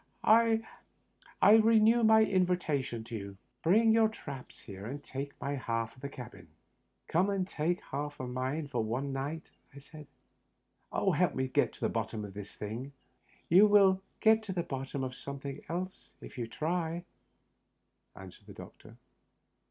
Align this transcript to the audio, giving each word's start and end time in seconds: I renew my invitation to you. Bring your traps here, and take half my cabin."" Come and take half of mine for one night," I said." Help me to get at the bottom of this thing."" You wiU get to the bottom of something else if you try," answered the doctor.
I 0.23 0.57
renew 1.61 2.01
my 2.03 2.23
invitation 2.23 3.03
to 3.03 3.15
you. 3.15 3.37
Bring 3.61 3.91
your 3.91 4.09
traps 4.09 4.59
here, 4.59 4.87
and 4.87 5.03
take 5.03 5.31
half 5.39 6.01
my 6.01 6.09
cabin."" 6.09 6.47
Come 7.07 7.29
and 7.29 7.47
take 7.47 7.81
half 7.81 8.19
of 8.19 8.31
mine 8.31 8.67
for 8.67 8.83
one 8.83 9.13
night," 9.13 9.43
I 9.75 9.77
said." 9.77 10.07
Help 10.91 11.35
me 11.35 11.45
to 11.45 11.53
get 11.53 11.75
at 11.75 11.79
the 11.81 11.87
bottom 11.89 12.25
of 12.25 12.33
this 12.33 12.51
thing."" 12.55 12.93
You 13.49 13.69
wiU 13.69 14.01
get 14.21 14.41
to 14.41 14.53
the 14.53 14.63
bottom 14.63 15.03
of 15.03 15.13
something 15.13 15.61
else 15.69 16.09
if 16.19 16.35
you 16.35 16.47
try," 16.47 17.03
answered 18.15 18.47
the 18.47 18.53
doctor. 18.55 18.97